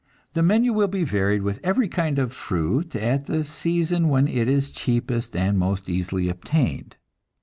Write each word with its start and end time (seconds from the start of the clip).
The 0.33 0.41
menu 0.41 0.73
will 0.73 0.87
be 0.87 1.03
varied 1.03 1.43
with 1.43 1.59
every 1.63 1.87
kind 1.87 2.17
of 2.17 2.33
fruit 2.33 2.95
at 2.95 3.27
the 3.27 3.43
season 3.43 4.09
when 4.09 4.27
it 4.27 4.47
is 4.47 4.71
cheapest 4.71 5.35
and 5.35 5.59
most 5.59 5.87
easily 5.87 6.27
obtained. 6.27 6.95